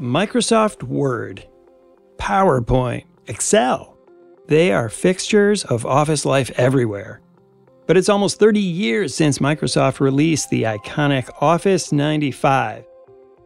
[0.00, 1.44] Microsoft Word,
[2.18, 3.98] PowerPoint, Excel.
[4.46, 7.20] They are fixtures of office life everywhere.
[7.88, 12.84] But it's almost 30 years since Microsoft released the iconic Office 95.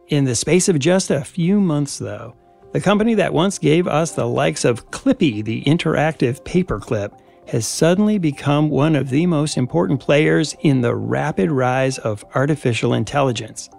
[0.09, 2.35] In the space of just a few months, though,
[2.71, 8.19] the company that once gave us the likes of Clippy, the interactive paperclip, has suddenly
[8.19, 13.71] become one of the most important players in the rapid rise of artificial intelligence.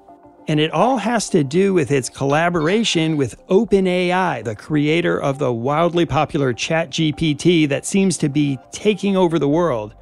[0.46, 5.50] And it all has to do with its collaboration with OpenAI, the creator of the
[5.50, 9.94] wildly popular ChatGPT that seems to be taking over the world,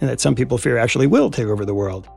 [0.00, 2.08] and that some people fear actually will take over the world.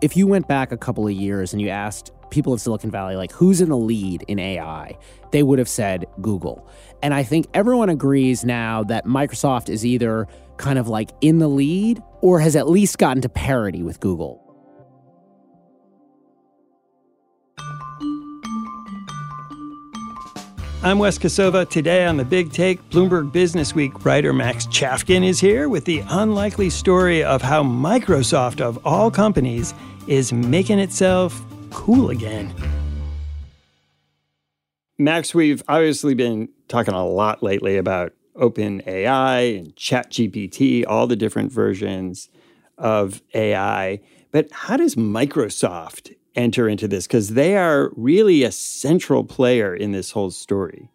[0.00, 3.14] If you went back a couple of years and you asked people of Silicon Valley,
[3.14, 4.98] like, who's in the lead in AI,
[5.30, 6.68] they would have said Google.
[7.00, 11.48] And I think everyone agrees now that Microsoft is either kind of like in the
[11.48, 14.43] lead or has at least gotten to parity with Google.
[20.84, 21.66] I'm Wes Kosova.
[21.66, 26.02] Today on the Big Take, Bloomberg Business Week writer Max Chafkin is here with the
[26.10, 29.72] unlikely story of how Microsoft, of all companies,
[30.08, 32.52] is making itself cool again.
[34.98, 41.50] Max, we've obviously been talking a lot lately about OpenAI and ChatGPT, all the different
[41.50, 42.28] versions
[42.76, 44.00] of AI.
[44.32, 49.92] But how does Microsoft enter into this because they are really a central player in
[49.92, 50.88] this whole story.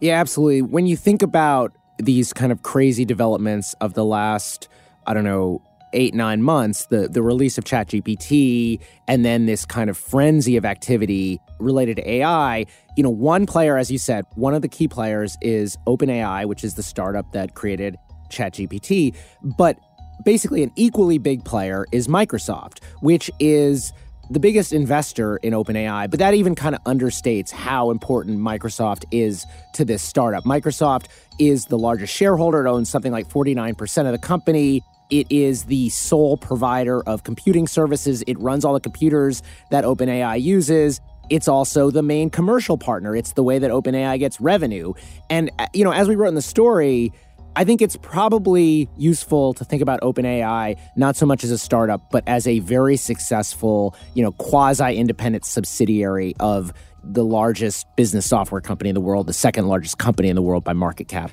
[0.00, 0.62] Yeah, absolutely.
[0.62, 4.68] When you think about these kind of crazy developments of the last,
[5.06, 5.62] I don't know,
[5.92, 10.64] eight, nine months, the, the release of ChatGPT, and then this kind of frenzy of
[10.64, 12.64] activity related to AI,
[12.96, 16.64] you know, one player, as you said, one of the key players is OpenAI, which
[16.64, 17.96] is the startup that created
[18.30, 19.14] ChatGPT.
[19.42, 19.78] But
[20.24, 23.92] basically an equally big player is Microsoft, which is
[24.30, 29.44] the biggest investor in OpenAI, but that even kind of understates how important Microsoft is
[29.74, 30.44] to this startup.
[30.44, 31.06] Microsoft
[31.40, 34.82] is the largest shareholder, it owns something like 49% of the company.
[35.10, 38.22] It is the sole provider of computing services.
[38.28, 39.42] It runs all the computers
[39.72, 41.00] that OpenAI uses.
[41.30, 43.16] It's also the main commercial partner.
[43.16, 44.92] It's the way that OpenAI gets revenue.
[45.28, 47.12] And, uh, you know, as we wrote in the story,
[47.56, 52.10] I think it's probably useful to think about OpenAI not so much as a startup,
[52.10, 56.72] but as a very successful, you know, quasi-independent subsidiary of
[57.02, 60.64] the largest business software company in the world, the second largest company in the world
[60.64, 61.32] by market cap.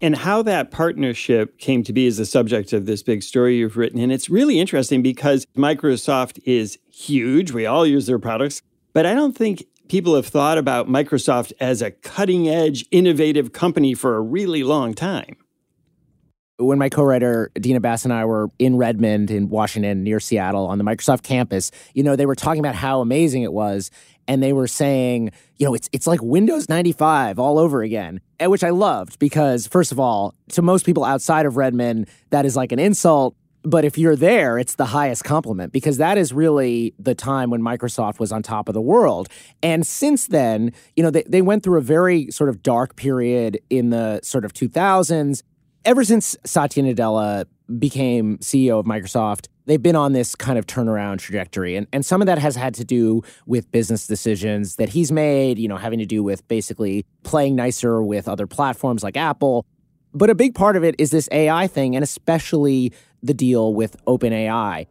[0.00, 3.76] And how that partnership came to be is the subject of this big story you've
[3.76, 4.00] written.
[4.00, 7.52] And it's really interesting because Microsoft is huge.
[7.52, 8.62] We all use their products.
[8.92, 13.94] But I don't think people have thought about Microsoft as a cutting edge, innovative company
[13.94, 15.36] for a really long time.
[16.58, 20.66] When my co writer Dina Bass and I were in Redmond, in Washington, near Seattle,
[20.66, 23.90] on the Microsoft campus, you know, they were talking about how amazing it was.
[24.28, 28.46] And they were saying, you know, it's, it's like Windows 95 all over again, eh,
[28.46, 32.54] which I loved because, first of all, to most people outside of Redmond, that is
[32.54, 33.34] like an insult
[33.64, 37.62] but if you're there, it's the highest compliment because that is really the time when
[37.62, 39.28] Microsoft was on top of the world.
[39.62, 43.60] And since then, you know, they, they went through a very sort of dark period
[43.70, 45.42] in the sort of 2000s.
[45.84, 47.44] Ever since Satya Nadella
[47.78, 51.76] became CEO of Microsoft, they've been on this kind of turnaround trajectory.
[51.76, 55.58] And, and some of that has had to do with business decisions that he's made,
[55.58, 59.64] you know, having to do with basically playing nicer with other platforms like Apple.
[60.14, 63.96] But a big part of it is this AI thing, and especially the deal with
[64.04, 64.86] OpenAI.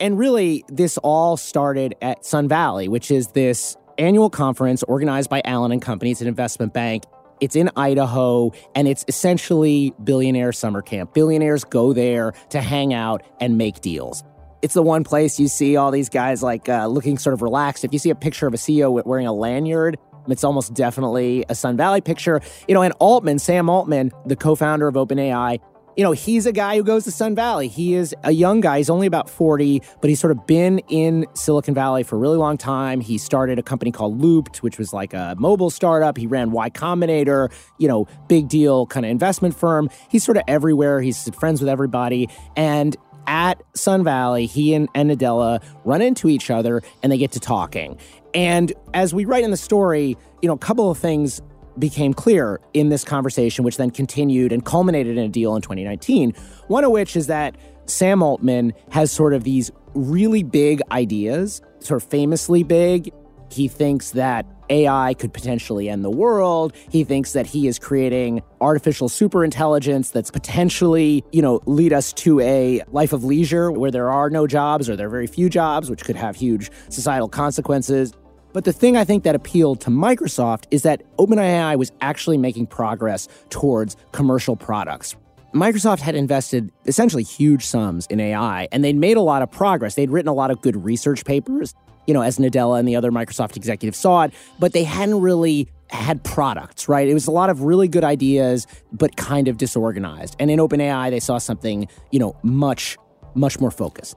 [0.00, 5.40] And really, this all started at Sun Valley, which is this annual conference organized by
[5.44, 6.10] Allen and Company.
[6.10, 7.04] It's an investment bank.
[7.40, 11.14] It's in Idaho, and it's essentially billionaire summer camp.
[11.14, 14.24] Billionaires go there to hang out and make deals.
[14.62, 17.84] It's the one place you see all these guys like uh, looking sort of relaxed.
[17.84, 19.98] If you see a picture of a CEO wearing a lanyard,
[20.28, 22.40] it's almost definitely a Sun Valley picture.
[22.66, 25.60] You know, and Altman, Sam Altman, the co founder of OpenAI,
[25.96, 27.68] you know, he's a guy who goes to Sun Valley.
[27.68, 28.78] He is a young guy.
[28.78, 32.36] He's only about 40, but he's sort of been in Silicon Valley for a really
[32.36, 33.00] long time.
[33.00, 36.16] He started a company called Loopt, which was like a mobile startup.
[36.16, 39.88] He ran Y Combinator, you know, big deal kind of investment firm.
[40.08, 41.00] He's sort of everywhere.
[41.00, 42.28] He's friends with everybody.
[42.56, 42.96] And
[43.26, 47.40] at Sun Valley, he and, and Nadella run into each other and they get to
[47.40, 47.98] talking.
[48.34, 51.40] And as we write in the story, you know, a couple of things
[51.78, 56.34] became clear in this conversation, which then continued and culminated in a deal in 2019.
[56.68, 57.56] One of which is that
[57.86, 63.12] Sam Altman has sort of these really big ideas, sort of famously big.
[63.50, 66.74] He thinks that AI could potentially end the world.
[66.90, 72.40] He thinks that he is creating artificial superintelligence that's potentially, you know, lead us to
[72.40, 75.90] a life of leisure where there are no jobs or there are very few jobs,
[75.90, 78.12] which could have huge societal consequences.
[78.54, 82.68] But the thing I think that appealed to Microsoft is that OpenAI was actually making
[82.68, 85.16] progress towards commercial products.
[85.52, 89.96] Microsoft had invested essentially huge sums in AI and they'd made a lot of progress.
[89.96, 91.74] They'd written a lot of good research papers
[92.06, 95.68] you know, as Nadella and the other Microsoft executives saw it, but they hadn't really
[95.88, 97.08] had products, right?
[97.08, 100.36] It was a lot of really good ideas, but kind of disorganized.
[100.38, 102.98] And in OpenAI, they saw something, you know, much,
[103.34, 104.16] much more focused.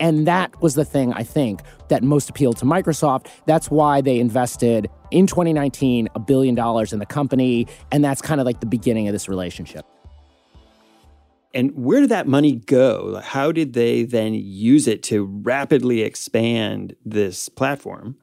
[0.00, 3.28] And that was the thing I think that most appealed to Microsoft.
[3.46, 7.66] That's why they invested in 2019 a billion dollars in the company.
[7.92, 9.86] And that's kind of like the beginning of this relationship.
[11.54, 13.20] And where did that money go?
[13.24, 18.16] How did they then use it to rapidly expand this platform?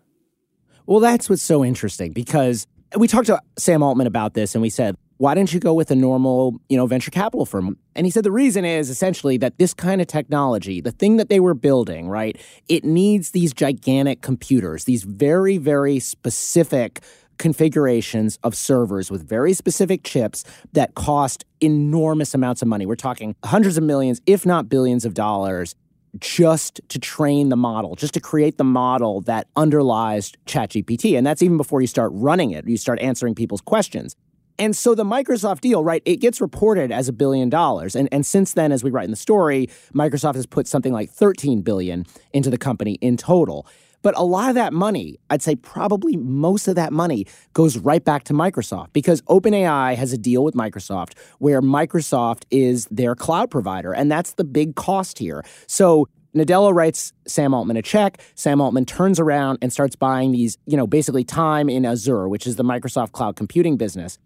[0.85, 4.69] Well, that's what's so interesting because we talked to Sam Altman about this and we
[4.69, 7.77] said, why didn't you go with a normal, you know, venture capital firm?
[7.95, 11.29] And he said the reason is essentially that this kind of technology, the thing that
[11.29, 12.37] they were building, right,
[12.67, 17.01] it needs these gigantic computers, these very, very specific
[17.37, 20.43] configurations of servers with very specific chips
[20.73, 22.85] that cost enormous amounts of money.
[22.85, 25.75] We're talking hundreds of millions, if not billions of dollars
[26.19, 31.17] just to train the model, just to create the model that underlies ChatGPT.
[31.17, 34.15] And that's even before you start running it, you start answering people's questions.
[34.59, 37.95] And so the Microsoft deal, right, it gets reported as a billion dollars.
[37.95, 41.09] And, and since then, as we write in the story, Microsoft has put something like
[41.09, 43.65] 13 billion into the company in total.
[44.03, 48.03] But a lot of that money, I'd say probably most of that money goes right
[48.03, 53.49] back to Microsoft because OpenAI has a deal with Microsoft where Microsoft is their cloud
[53.49, 53.93] provider.
[53.93, 55.43] And that's the big cost here.
[55.67, 58.19] So Nadella writes Sam Altman a check.
[58.35, 62.45] Sam Altman turns around and starts buying these, you know, basically time in Azure, which
[62.45, 64.17] is the Microsoft cloud computing business.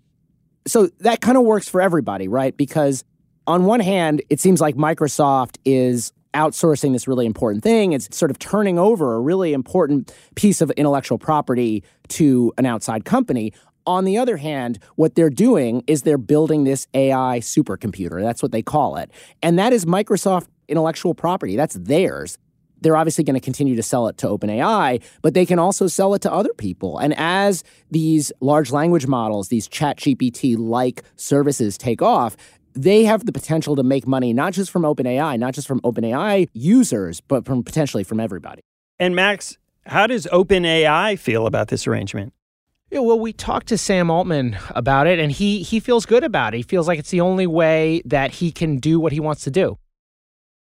[0.68, 2.56] So that kind of works for everybody, right?
[2.56, 3.04] Because
[3.48, 7.94] on one hand, it seems like Microsoft is outsourcing this really important thing.
[7.94, 13.06] It's sort of turning over a really important piece of intellectual property to an outside
[13.06, 13.54] company.
[13.86, 18.22] On the other hand, what they're doing is they're building this AI supercomputer.
[18.22, 19.10] That's what they call it.
[19.42, 21.56] And that is Microsoft intellectual property.
[21.56, 22.38] That's theirs.
[22.82, 26.14] They're obviously going to continue to sell it to OpenAI, but they can also sell
[26.14, 26.98] it to other people.
[27.00, 32.38] And as these large language models, these ChatGPT like services take off,
[32.74, 36.48] they have the potential to make money not just from OpenAI, not just from OpenAI
[36.54, 38.62] users, but from potentially from everybody.
[39.00, 42.34] And Max, how does OpenAI feel about this arrangement?
[42.90, 46.54] Yeah, well, we talked to Sam Altman about it, and he he feels good about
[46.54, 46.58] it.
[46.58, 49.52] He feels like it's the only way that he can do what he wants to
[49.52, 49.78] do.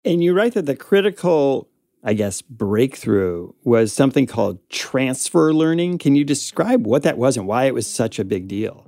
[0.05, 1.69] And you write that the critical,
[2.07, 5.99] I guess, breakthrough was something called transfer learning.
[5.99, 8.87] Can you describe what that was and why it was such a big deal?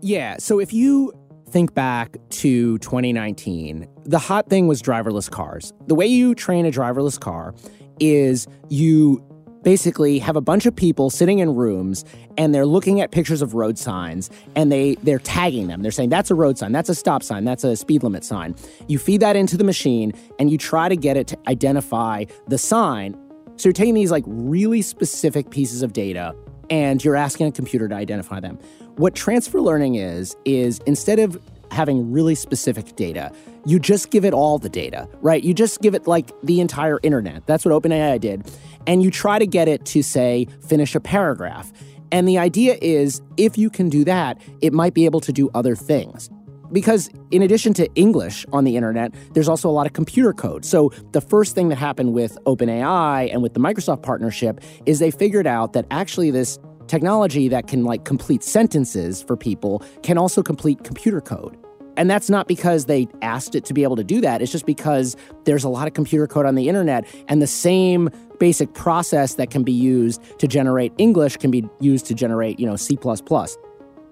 [0.00, 0.38] Yeah.
[0.38, 1.12] So if you
[1.50, 5.74] think back to 2019, the hot thing was driverless cars.
[5.86, 7.54] The way you train a driverless car
[8.00, 9.22] is you
[9.64, 12.04] basically have a bunch of people sitting in rooms
[12.38, 15.82] and they're looking at pictures of road signs and they they're tagging them.
[15.82, 18.54] They're saying that's a road sign, that's a stop sign, that's a speed limit sign.
[18.86, 22.58] You feed that into the machine and you try to get it to identify the
[22.58, 23.16] sign.
[23.56, 26.34] So you're taking these like really specific pieces of data
[26.70, 28.58] and you're asking a computer to identify them.
[28.96, 31.40] What transfer learning is, is instead of
[31.74, 33.32] having really specific data,
[33.66, 35.42] you just give it all the data, right?
[35.42, 37.46] You just give it like the entire internet.
[37.46, 38.50] That's what OpenAI did.
[38.86, 41.72] And you try to get it to say, finish a paragraph.
[42.12, 45.50] And the idea is if you can do that, it might be able to do
[45.54, 46.30] other things.
[46.72, 50.64] Because in addition to English on the internet, there's also a lot of computer code.
[50.64, 55.10] So the first thing that happened with OpenAI and with the Microsoft partnership is they
[55.10, 60.42] figured out that actually this technology that can like complete sentences for people can also
[60.42, 61.56] complete computer code.
[61.96, 64.42] And that's not because they asked it to be able to do that.
[64.42, 68.10] It's just because there's a lot of computer code on the internet, and the same
[68.40, 72.66] basic process that can be used to generate English can be used to generate, you
[72.66, 72.98] know, C.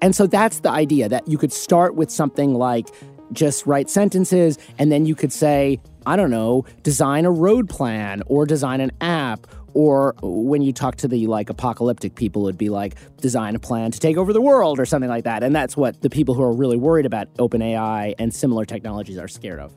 [0.01, 2.89] And so that's the idea that you could start with something like
[3.33, 8.23] just write sentences, and then you could say, I don't know, design a road plan
[8.27, 12.69] or design an app or when you talk to the like apocalyptic people, it'd be
[12.69, 15.43] like design a plan to take over the world or something like that.
[15.43, 19.29] And that's what the people who are really worried about OpenAI and similar technologies are
[19.29, 19.73] scared of.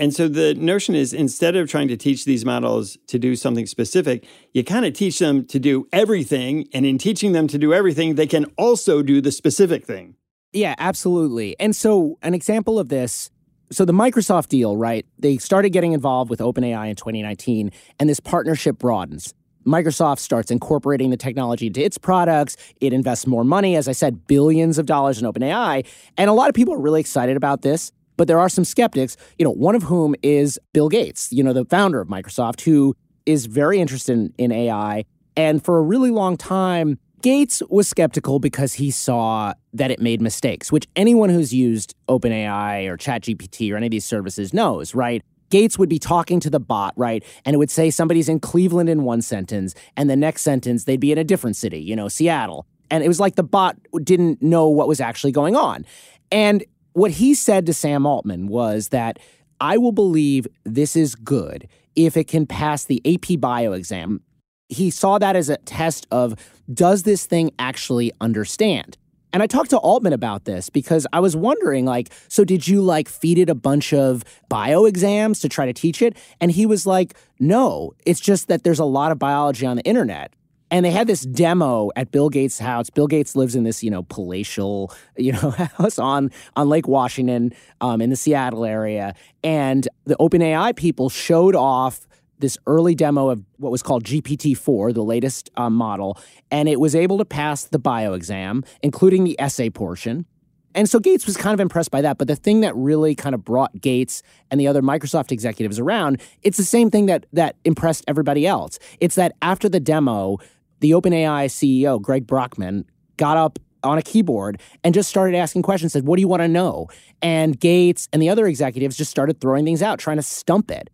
[0.00, 3.66] And so the notion is instead of trying to teach these models to do something
[3.66, 4.24] specific,
[4.54, 6.66] you kind of teach them to do everything.
[6.72, 10.14] And in teaching them to do everything, they can also do the specific thing.
[10.52, 11.54] Yeah, absolutely.
[11.60, 13.30] And so, an example of this
[13.72, 15.06] so the Microsoft deal, right?
[15.18, 19.34] They started getting involved with OpenAI in 2019, and this partnership broadens.
[19.66, 22.56] Microsoft starts incorporating the technology into its products.
[22.80, 25.86] It invests more money, as I said, billions of dollars in OpenAI.
[26.16, 29.16] And a lot of people are really excited about this, but there are some skeptics,
[29.38, 32.94] you know, one of whom is Bill Gates, you know, the founder of Microsoft, who
[33.26, 35.04] is very interested in, in AI.
[35.36, 40.22] And for a really long time, Gates was skeptical because he saw that it made
[40.22, 45.22] mistakes, which anyone who's used OpenAI or ChatGPT or any of these services knows, right?
[45.50, 47.24] Gates would be talking to the bot, right?
[47.44, 51.00] And it would say somebody's in Cleveland in one sentence, and the next sentence they'd
[51.00, 52.66] be in a different city, you know, Seattle.
[52.90, 55.84] And it was like the bot didn't know what was actually going on.
[56.32, 59.18] And what he said to Sam Altman was that
[59.60, 64.22] I will believe this is good if it can pass the AP bio exam
[64.70, 66.34] he saw that as a test of
[66.72, 68.96] does this thing actually understand?
[69.32, 72.82] And I talked to Altman about this because I was wondering, like, so did you
[72.82, 76.16] like feed it a bunch of bio exams to try to teach it?
[76.40, 79.84] And he was like, no, it's just that there's a lot of biology on the
[79.84, 80.34] internet.
[80.72, 82.90] And they had this demo at Bill Gates' house.
[82.90, 87.52] Bill Gates lives in this, you know, palatial, you know, house on on Lake Washington,
[87.80, 89.14] um, in the Seattle area.
[89.42, 92.06] And the OpenAI people showed off
[92.40, 96.18] this early demo of what was called GPT-4, the latest um, model,
[96.50, 100.26] and it was able to pass the bio exam, including the essay portion.
[100.74, 102.18] And so Gates was kind of impressed by that.
[102.18, 106.20] But the thing that really kind of brought Gates and the other Microsoft executives around,
[106.42, 108.78] it's the same thing that that impressed everybody else.
[109.00, 110.38] It's that after the demo,
[110.80, 112.84] the OpenAI CEO, Greg Brockman,
[113.16, 116.42] got up on a keyboard and just started asking questions, said, What do you want
[116.42, 116.88] to know?
[117.22, 120.90] And Gates and the other executives just started throwing things out, trying to stump it.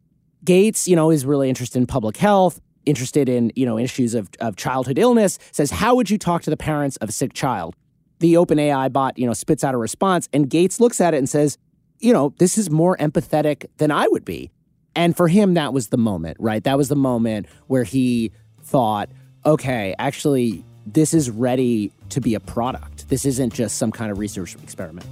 [0.47, 4.31] Gates, you know, is really interested in public health, interested in, you know, issues of,
[4.41, 7.75] of childhood illness, says, How would you talk to the parents of a sick child?
[8.21, 11.29] The OpenAI bot, you know, spits out a response, and Gates looks at it and
[11.29, 11.59] says,
[11.99, 14.50] You know, this is more empathetic than I would be.
[14.95, 16.65] And for him, that was the moment, right?
[16.65, 19.11] That was the moment where he thought,
[19.45, 23.09] okay, actually, this is ready to be a product.
[23.09, 25.07] This isn't just some kind of research experiment.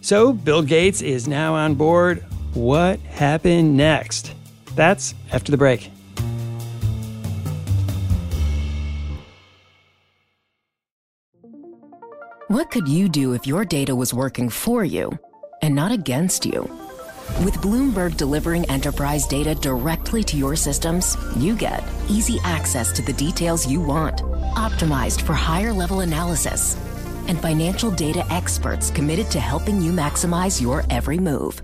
[0.00, 4.34] So, Bill Gates is now on board what happened next?
[4.74, 5.90] That's after the break.
[12.48, 15.18] What could you do if your data was working for you
[15.62, 16.62] and not against you?
[17.42, 23.14] With Bloomberg delivering enterprise data directly to your systems, you get easy access to the
[23.14, 24.18] details you want,
[24.54, 26.76] optimized for higher level analysis,
[27.26, 31.62] and financial data experts committed to helping you maximize your every move.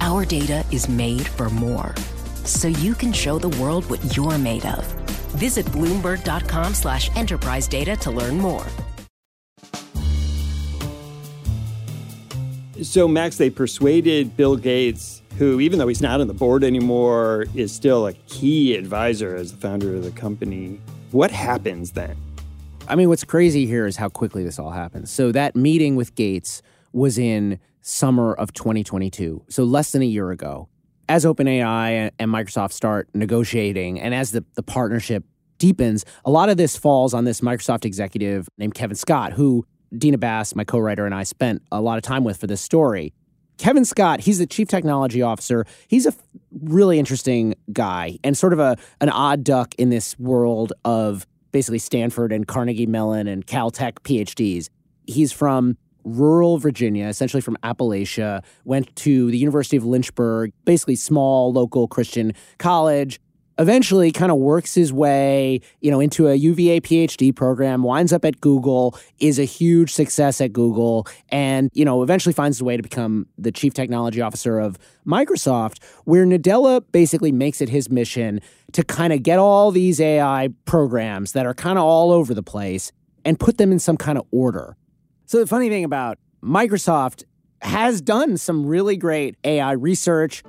[0.00, 1.94] Our data is made for more,
[2.44, 4.86] so you can show the world what you're made of.
[5.34, 8.66] Visit Bloomberg.com slash enterprise data to learn more.
[12.82, 17.46] So, Max, they persuaded Bill Gates, who, even though he's not on the board anymore,
[17.56, 20.80] is still a key advisor as the founder of the company.
[21.10, 22.16] What happens then?
[22.86, 25.10] I mean, what's crazy here is how quickly this all happens.
[25.10, 26.62] So, that meeting with Gates
[26.92, 30.68] was in summer of 2022, so less than a year ago.
[31.08, 35.24] As OpenAI and Microsoft start negotiating, and as the, the partnership
[35.58, 39.66] deepens, a lot of this falls on this Microsoft executive named Kevin Scott, who
[39.96, 42.60] Dina Bass, my co writer, and I spent a lot of time with for this
[42.60, 43.14] story.
[43.58, 45.66] Kevin Scott, he's the chief technology officer.
[45.88, 46.14] He's a
[46.62, 51.78] really interesting guy and sort of a an odd duck in this world of basically
[51.78, 54.68] Stanford and Carnegie Mellon and Caltech PhDs.
[55.06, 61.52] He's from rural Virginia, essentially from Appalachia, went to the University of Lynchburg, basically small
[61.52, 63.20] local Christian college.
[63.60, 67.82] Eventually, kind of works his way, you know, into a UVA PhD program.
[67.82, 72.60] Winds up at Google, is a huge success at Google, and you know, eventually finds
[72.60, 75.82] a way to become the chief technology officer of Microsoft.
[76.04, 78.40] Where Nadella basically makes it his mission
[78.74, 82.44] to kind of get all these AI programs that are kind of all over the
[82.44, 82.92] place
[83.24, 84.76] and put them in some kind of order.
[85.28, 87.24] So the funny thing about Microsoft
[87.60, 90.42] has done some really great AI research.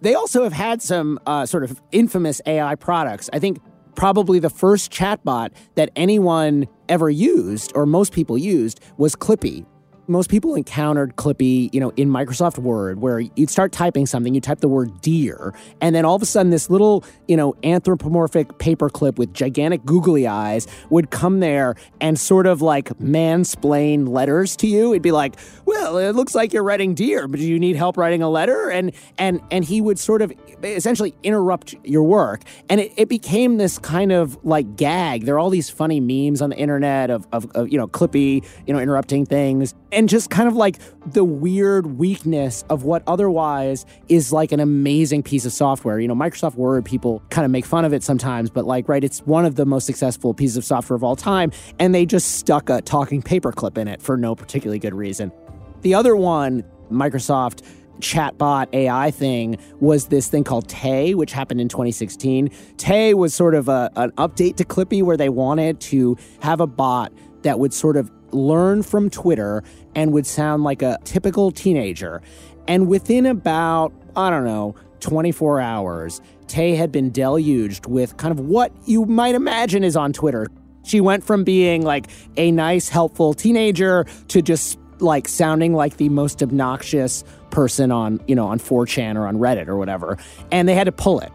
[0.00, 3.28] They also have had some uh, sort of infamous AI products.
[3.32, 3.58] I think
[3.96, 9.66] probably the first chatbot that anyone ever used, or most people used, was Clippy.
[10.08, 14.40] Most people encountered Clippy, you know, in Microsoft Word, where you'd start typing something, you
[14.40, 18.48] type the word dear, and then all of a sudden this little, you know, anthropomorphic
[18.58, 24.66] paperclip with gigantic googly eyes would come there and sort of like mansplain letters to
[24.66, 24.92] you.
[24.92, 25.34] It'd be like,
[25.66, 28.70] well, it looks like you're writing dear, but do you need help writing a letter?
[28.70, 32.42] And and and he would sort of essentially interrupt your work.
[32.70, 35.26] And it, it became this kind of like gag.
[35.26, 38.42] There are all these funny memes on the internet of, of, of you know, Clippy,
[38.66, 39.74] you know, interrupting things
[40.06, 45.44] just kind of like the weird weakness of what otherwise is like an amazing piece
[45.44, 45.98] of software.
[45.98, 49.02] You know, Microsoft Word, people kind of make fun of it sometimes, but like, right,
[49.02, 51.50] it's one of the most successful pieces of software of all time.
[51.78, 55.32] And they just stuck a talking paperclip in it for no particularly good reason.
[55.80, 57.62] The other one, Microsoft
[58.00, 62.50] chatbot AI thing was this thing called Tay, which happened in 2016.
[62.76, 66.66] Tay was sort of a, an update to Clippy where they wanted to have a
[66.66, 69.62] bot that would sort of learn from Twitter
[69.94, 72.22] and would sound like a typical teenager.
[72.66, 78.40] And within about, I don't know, 24 hours, Tay had been deluged with kind of
[78.40, 80.46] what you might imagine is on Twitter.
[80.84, 86.08] She went from being like a nice, helpful teenager to just like sounding like the
[86.08, 90.18] most obnoxious person on, you know, on 4chan or on Reddit or whatever.
[90.50, 91.32] And they had to pull it.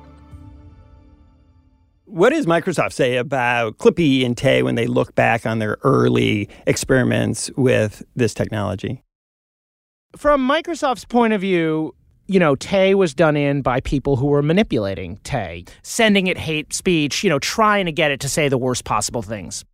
[2.14, 6.48] What does Microsoft say about Clippy and Tay when they look back on their early
[6.68, 9.04] experiments with this technology?
[10.16, 11.96] From Microsoft's point of view,
[12.28, 16.72] you know, Tay was done in by people who were manipulating Tay, sending it hate
[16.72, 19.66] speech, you know, trying to get it to say the worst possible things.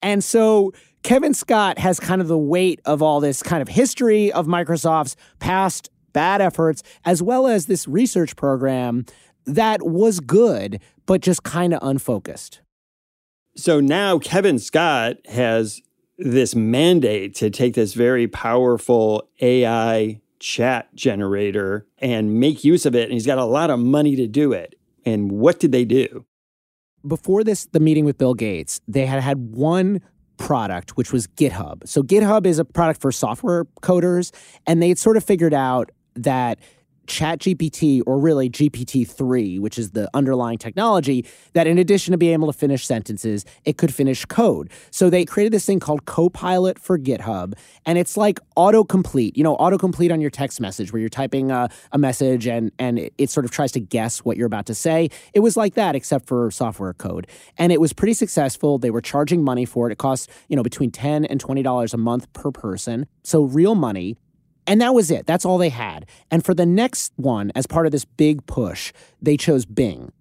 [0.00, 4.30] And so Kevin Scott has kind of the weight of all this kind of history
[4.30, 9.06] of Microsoft's past bad efforts, as well as this research program
[9.46, 12.60] that was good, but just kind of unfocused.
[13.56, 15.80] So now Kevin Scott has
[16.18, 23.04] this mandate to take this very powerful AI chat generator and make use of it.
[23.04, 24.74] And he's got a lot of money to do it.
[25.04, 26.24] And what did they do?
[27.06, 30.00] Before this, the meeting with Bill Gates, they had had one
[30.36, 31.86] product, which was GitHub.
[31.86, 34.32] So GitHub is a product for software coders,
[34.66, 36.58] and they had sort of figured out that
[37.10, 42.32] ChatGPT, or really GPT 3, which is the underlying technology, that in addition to being
[42.32, 44.70] able to finish sentences, it could finish code.
[44.92, 47.54] So they created this thing called Copilot for GitHub.
[47.84, 51.68] And it's like autocomplete, you know, autocomplete on your text message where you're typing a,
[51.90, 54.74] a message and, and it, it sort of tries to guess what you're about to
[54.74, 55.10] say.
[55.34, 57.26] It was like that, except for software code.
[57.58, 58.78] And it was pretty successful.
[58.78, 59.92] They were charging money for it.
[59.92, 63.06] It costs, you know, between 10 and $20 a month per person.
[63.24, 64.16] So real money.
[64.66, 65.26] And that was it.
[65.26, 66.06] That's all they had.
[66.30, 70.12] And for the next one, as part of this big push, they chose Bing.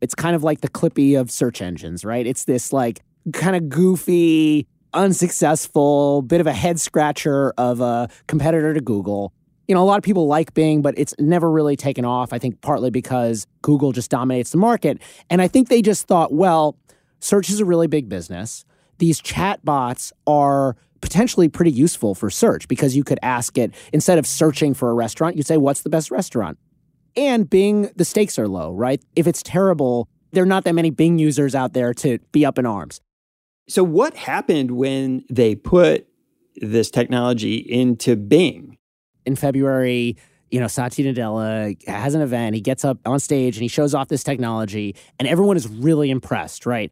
[0.00, 2.26] It's kind of like the Clippy of search engines, right?
[2.26, 3.00] It's this like
[3.32, 9.32] kind of goofy, unsuccessful, bit of a head scratcher of a competitor to Google.
[9.66, 12.32] You know, a lot of people like Bing, but it's never really taken off.
[12.32, 15.00] I think partly because Google just dominates the market.
[15.28, 16.76] And I think they just thought, well,
[17.20, 18.64] search is a really big business.
[18.98, 24.18] These chat bots are potentially pretty useful for search because you could ask it instead
[24.18, 26.58] of searching for a restaurant, you'd say, What's the best restaurant?
[27.16, 29.00] And Bing, the stakes are low, right?
[29.14, 32.58] If it's terrible, there are not that many Bing users out there to be up
[32.58, 33.00] in arms.
[33.68, 36.08] So, what happened when they put
[36.56, 38.76] this technology into Bing?
[39.24, 40.16] In February,
[40.50, 42.56] you know, Satya Nadella has an event.
[42.56, 46.10] He gets up on stage and he shows off this technology, and everyone is really
[46.10, 46.90] impressed, right?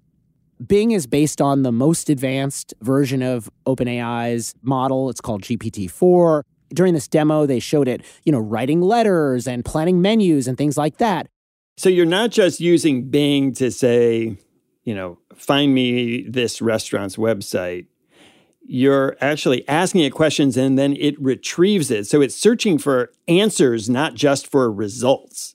[0.65, 5.11] Bing is based on the most advanced version of OpenAI's model.
[5.11, 6.43] It's called GPT-4.
[6.73, 10.77] During this demo, they showed it, you know, writing letters and planning menus and things
[10.77, 11.29] like that.
[11.77, 14.39] So you're not just using Bing to say,
[14.85, 17.87] you know, find me this restaurant's website.
[18.67, 22.07] You're actually asking it questions and then it retrieves it.
[22.07, 25.54] So it's searching for answers, not just for results.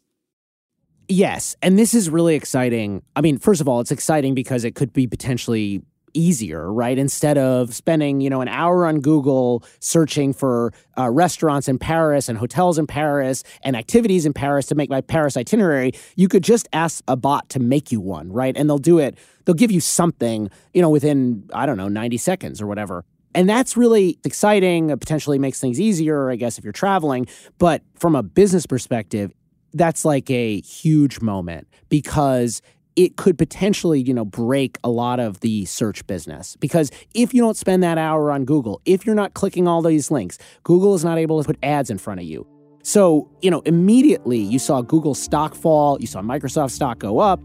[1.11, 3.01] Yes, and this is really exciting.
[3.15, 5.81] I mean, first of all, it's exciting because it could be potentially
[6.13, 6.99] easier, right?
[6.99, 12.29] Instead of spending, you know, an hour on Google searching for uh, restaurants in Paris
[12.29, 16.43] and hotels in Paris and activities in Paris to make my Paris itinerary, you could
[16.43, 18.55] just ask a bot to make you one, right?
[18.55, 19.17] And they'll do it.
[19.45, 23.03] They'll give you something, you know, within I don't know, 90 seconds or whatever.
[23.35, 27.27] And that's really exciting, it potentially makes things easier, I guess, if you're traveling.
[27.59, 29.31] But from a business perspective,
[29.73, 32.61] that's like a huge moment because
[32.95, 36.57] it could potentially, you know, break a lot of the search business.
[36.57, 40.11] Because if you don't spend that hour on Google, if you're not clicking all these
[40.11, 42.45] links, Google is not able to put ads in front of you.
[42.83, 47.39] So, you know, immediately you saw Google stock fall, you saw Microsoft stock go up,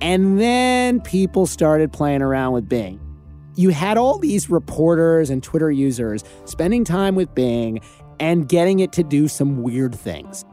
[0.00, 3.00] and then people started playing around with Bing.
[3.58, 7.80] you had all these reporters and Twitter users spending time with Bing
[8.20, 10.44] and getting it to do some weird things.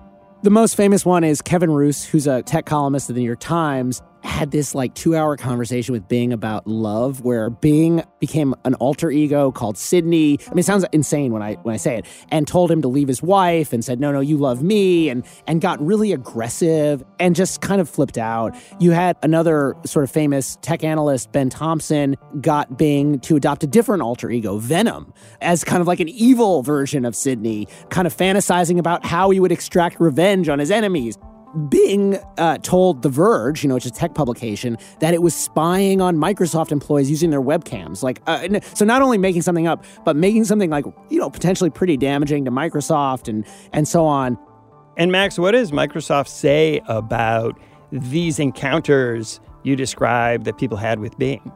[0.45, 3.39] The most famous one is Kevin Roose, who's a tech columnist at the New York
[3.39, 8.73] Times, had this like two hour conversation with Bing about love, where Bing became an
[8.75, 10.39] alter ego called Sydney.
[10.47, 12.87] I mean, it sounds insane when I when I say it, and told him to
[12.87, 17.03] leave his wife and said, "No, no, you love me," and and got really aggressive
[17.19, 18.55] and just kind of flipped out.
[18.79, 23.67] You had another sort of famous tech analyst, Ben Thompson, got Bing to adopt a
[23.67, 28.15] different alter ego, Venom, as kind of like an evil version of Sydney, kind of
[28.15, 31.17] fantasizing about how he would extract revenge on his enemies.
[31.69, 35.33] Bing uh, told The Verge, you know, which is a tech publication, that it was
[35.33, 38.03] spying on Microsoft employees using their webcams.
[38.03, 41.69] Like, uh, so not only making something up, but making something like, you know, potentially
[41.69, 44.37] pretty damaging to Microsoft and and so on.
[44.97, 47.59] And Max, what does Microsoft say about
[47.91, 51.51] these encounters you described that people had with Bing?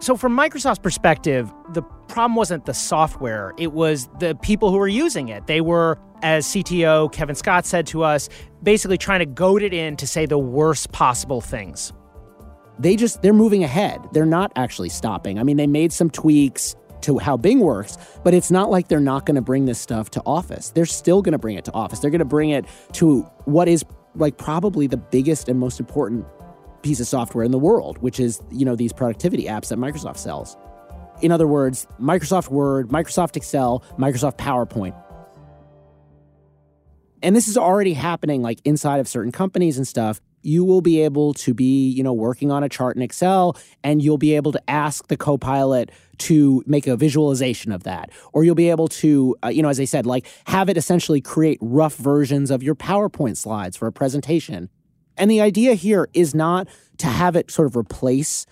[0.00, 4.88] So, from Microsoft's perspective, the problem wasn't the software, it was the people who were
[4.88, 5.48] using it.
[5.48, 8.28] They were, as CTO Kevin Scott said to us,
[8.62, 11.92] basically trying to goad it in to say the worst possible things.
[12.78, 14.00] They just, they're moving ahead.
[14.12, 15.38] They're not actually stopping.
[15.38, 19.00] I mean, they made some tweaks to how Bing works, but it's not like they're
[19.00, 20.70] not going to bring this stuff to Office.
[20.70, 22.00] They're still going to bring it to Office.
[22.00, 26.26] They're going to bring it to what is like probably the biggest and most important
[26.82, 30.16] piece of software in the world, which is, you know, these productivity apps that Microsoft
[30.18, 30.56] sells.
[31.20, 34.94] In other words, Microsoft Word, Microsoft Excel, Microsoft PowerPoint.
[37.22, 40.20] And this is already happening like inside of certain companies and stuff.
[40.42, 44.00] You will be able to be, you know, working on a chart in Excel and
[44.00, 48.10] you'll be able to ask the copilot to make a visualization of that.
[48.32, 51.20] Or you'll be able to, uh, you know, as I said, like have it essentially
[51.20, 54.68] create rough versions of your PowerPoint slides for a presentation.
[55.16, 58.46] And the idea here is not to have it sort of replace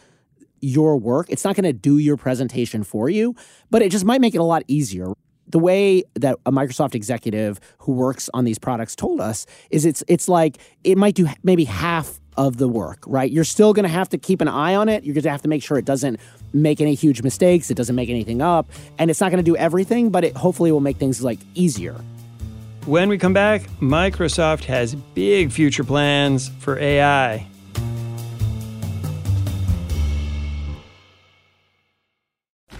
[0.60, 1.26] your work.
[1.28, 3.36] It's not going to do your presentation for you,
[3.70, 5.12] but it just might make it a lot easier.
[5.48, 10.02] The way that a Microsoft executive who works on these products told us is it's
[10.08, 13.30] it's like it might do maybe half of the work, right?
[13.30, 15.04] You're still going to have to keep an eye on it.
[15.04, 16.20] You're going to have to make sure it doesn't
[16.52, 19.56] make any huge mistakes, it doesn't make anything up, and it's not going to do
[19.56, 21.94] everything, but it hopefully will make things like easier.
[22.84, 27.46] When we come back, Microsoft has big future plans for AI.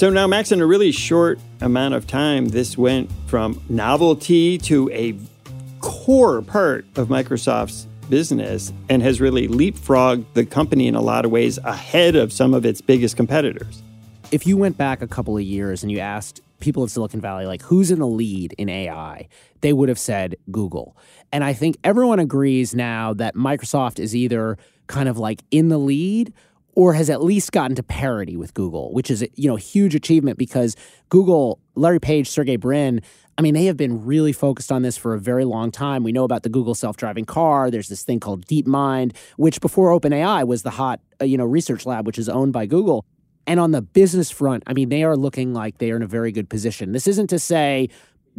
[0.00, 4.88] So now, Max, in a really short amount of time, this went from novelty to
[4.92, 5.14] a
[5.80, 11.30] core part of Microsoft's business and has really leapfrogged the company in a lot of
[11.30, 13.82] ways ahead of some of its biggest competitors.
[14.30, 17.44] If you went back a couple of years and you asked people in Silicon Valley,
[17.44, 19.28] like, who's in the lead in AI,
[19.60, 20.96] they would have said Google.
[21.30, 25.76] And I think everyone agrees now that Microsoft is either kind of like in the
[25.76, 26.32] lead
[26.80, 29.94] or has at least gotten to parity with Google, which is a you know huge
[29.94, 30.76] achievement because
[31.10, 33.02] Google, Larry Page, Sergey Brin,
[33.36, 36.02] I mean, they have been really focused on this for a very long time.
[36.02, 37.70] We know about the Google self-driving car.
[37.70, 41.84] There's this thing called DeepMind, which before OpenAI was the hot uh, you know research
[41.84, 43.04] lab, which is owned by Google.
[43.46, 46.06] And on the business front, I mean, they are looking like they are in a
[46.06, 46.92] very good position.
[46.92, 47.90] This isn't to say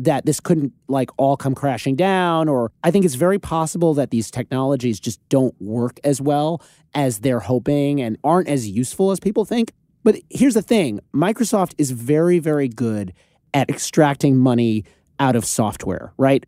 [0.03, 4.11] that this couldn't like all come crashing down or I think it's very possible that
[4.11, 6.61] these technologies just don't work as well
[6.93, 9.73] as they're hoping and aren't as useful as people think.
[10.03, 13.13] But here's the thing, Microsoft is very very good
[13.53, 14.85] at extracting money
[15.19, 16.45] out of software, right?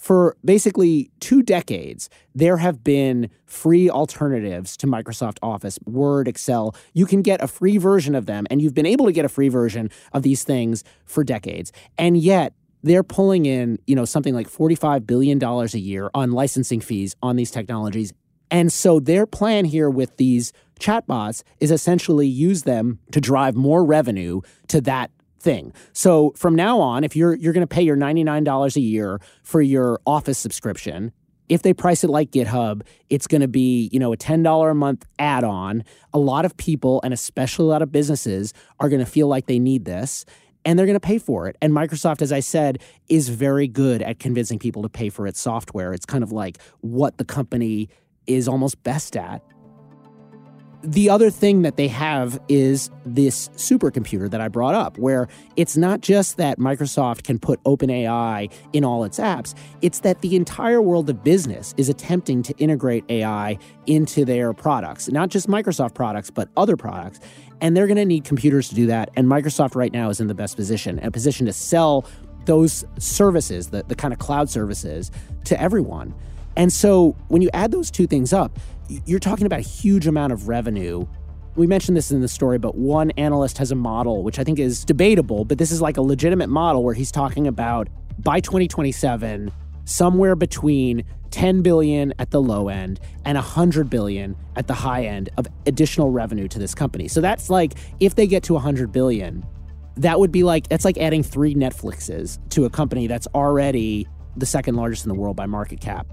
[0.00, 6.74] for basically two decades, there have been free alternatives to Microsoft Office, Word, Excel.
[6.94, 9.28] You can get a free version of them, and you've been able to get a
[9.28, 11.70] free version of these things for decades.
[11.98, 16.80] And yet, they're pulling in, you know, something like $45 billion a year on licensing
[16.80, 18.12] fees on these technologies.
[18.50, 23.84] And so their plan here with these chatbots is essentially use them to drive more
[23.84, 25.72] revenue to that thing.
[25.92, 29.62] So from now on, if you're you're going to pay your $99 a year for
[29.62, 31.12] your Office subscription,
[31.48, 34.74] if they price it like GitHub, it's going to be, you know, a $10 a
[34.74, 35.84] month add-on.
[36.12, 39.46] A lot of people and especially a lot of businesses are going to feel like
[39.46, 40.24] they need this
[40.64, 41.56] and they're going to pay for it.
[41.60, 45.40] And Microsoft, as I said, is very good at convincing people to pay for its
[45.40, 45.92] software.
[45.92, 47.88] It's kind of like what the company
[48.26, 49.42] is almost best at.
[50.82, 55.76] The other thing that they have is this supercomputer that I brought up, where it's
[55.76, 60.80] not just that Microsoft can put OpenAI in all its apps, it's that the entire
[60.80, 66.30] world of business is attempting to integrate AI into their products, not just Microsoft products,
[66.30, 67.20] but other products.
[67.60, 69.10] And they're going to need computers to do that.
[69.16, 72.06] And Microsoft right now is in the best position, a position to sell
[72.46, 75.10] those services, the, the kind of cloud services,
[75.44, 76.14] to everyone.
[76.60, 78.58] And so when you add those two things up,
[79.06, 81.06] you're talking about a huge amount of revenue.
[81.56, 84.58] We mentioned this in the story, but one analyst has a model, which I think
[84.58, 89.50] is debatable, but this is like a legitimate model where he's talking about by 2027,
[89.86, 95.30] somewhere between 10 billion at the low end and 100 billion at the high end
[95.38, 97.08] of additional revenue to this company.
[97.08, 99.46] So that's like if they get to 100 billion,
[99.96, 104.44] that would be like that's like adding 3 Netflixes to a company that's already the
[104.44, 106.06] second largest in the world by market cap.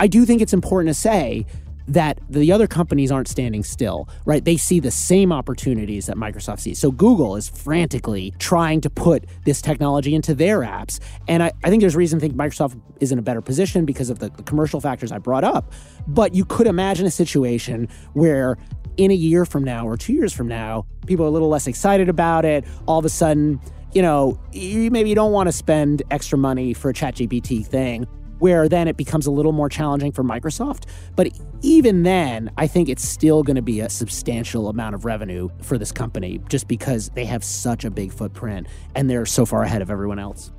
[0.00, 1.46] I do think it's important to say
[1.88, 4.44] that the other companies aren't standing still, right?
[4.44, 6.78] They see the same opportunities that Microsoft sees.
[6.78, 11.00] So Google is frantically trying to put this technology into their apps.
[11.28, 14.10] And I, I think there's reason to think Microsoft is in a better position because
[14.10, 15.72] of the, the commercial factors I brought up.
[16.06, 18.58] But you could imagine a situation where
[18.98, 21.66] in a year from now or two years from now, people are a little less
[21.66, 22.66] excited about it.
[22.86, 23.60] All of a sudden,
[23.94, 28.06] you know, you, maybe you don't want to spend extra money for a ChatGPT thing,
[28.38, 30.84] where then it becomes a little more challenging for Microsoft.
[31.16, 31.28] But
[31.62, 35.78] even then, I think it's still going to be a substantial amount of revenue for
[35.78, 39.82] this company just because they have such a big footprint and they're so far ahead
[39.82, 40.52] of everyone else.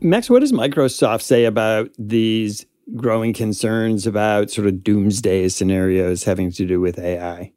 [0.00, 6.52] Max, what does Microsoft say about these growing concerns about sort of doomsday scenarios having
[6.52, 7.52] to do with AI?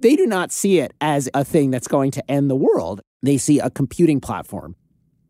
[0.00, 3.00] They do not see it as a thing that's going to end the world.
[3.22, 4.74] They see a computing platform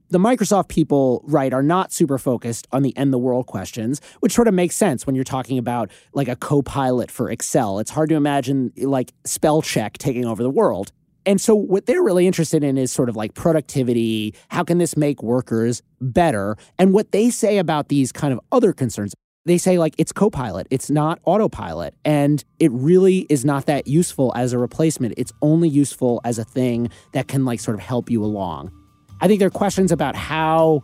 [0.09, 4.33] the Microsoft people, right, are not super focused on the end the world questions, which
[4.33, 7.79] sort of makes sense when you're talking about like a co-pilot for Excel.
[7.79, 10.93] It's hard to imagine like spell check taking over the world.
[11.25, 14.97] And so what they're really interested in is sort of like productivity, how can this
[14.97, 16.57] make workers better?
[16.79, 19.13] And what they say about these kind of other concerns,
[19.45, 24.33] they say like it's copilot, it's not autopilot, and it really is not that useful
[24.37, 25.15] as a replacement.
[25.17, 28.71] It's only useful as a thing that can like sort of help you along.
[29.21, 30.83] I think there are questions about how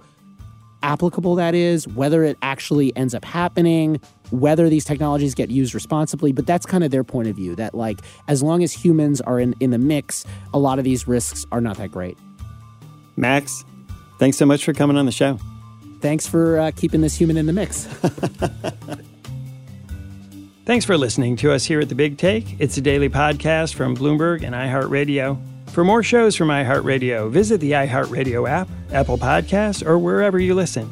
[0.83, 6.33] applicable that is, whether it actually ends up happening, whether these technologies get used responsibly.
[6.33, 9.39] But that's kind of their point of view that, like, as long as humans are
[9.39, 12.19] in, in the mix, a lot of these risks are not that great.
[13.17, 13.65] Max,
[14.19, 15.39] thanks so much for coming on the show.
[16.01, 17.85] Thanks for uh, keeping this human in the mix.
[20.65, 22.57] thanks for listening to us here at The Big Take.
[22.59, 25.52] It's a daily podcast from Bloomberg and iHeartRadio.
[25.73, 30.91] For more shows from iHeartRadio, visit the iHeartRadio app, Apple Podcasts, or wherever you listen.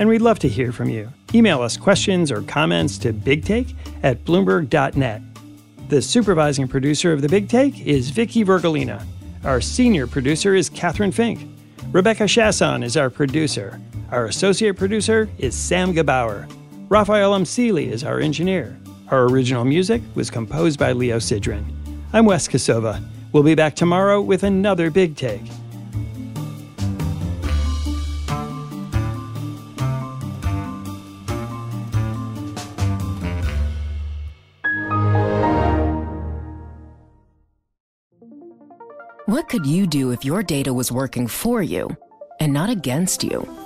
[0.00, 1.12] And we'd love to hear from you.
[1.32, 5.22] Email us questions or comments to bigtake at bloomberg.net.
[5.88, 9.00] The supervising producer of The Big Take is Vicky Vergolina.
[9.44, 11.48] Our senior producer is Catherine Fink.
[11.92, 13.80] Rebecca Chasson is our producer.
[14.10, 16.50] Our associate producer is Sam Gebauer.
[16.88, 18.76] Raphael Amsili is our engineer.
[19.12, 21.64] Our original music was composed by Leo Sidran.
[22.12, 23.00] I'm Wes Kosova.
[23.36, 25.42] We'll be back tomorrow with another big take.
[39.26, 41.94] What could you do if your data was working for you
[42.40, 43.65] and not against you?